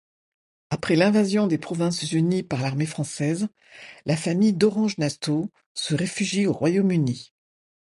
[0.71, 3.49] Après l'invasion des Provinces-Unies par l'armée française,
[4.07, 7.35] la famille d'Orange-Nassau se réfugie au Royaume-Uni.